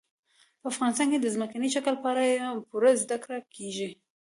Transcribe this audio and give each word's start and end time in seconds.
په 0.61 0.65
افغانستان 0.71 1.07
کې 1.11 1.19
د 1.21 1.27
ځمکني 1.35 1.69
شکل 1.75 1.95
په 2.01 2.07
اړه 2.13 2.23
پوره 2.69 2.91
زده 3.03 3.17
کړه 3.23 3.39
کېږي. 3.55 3.89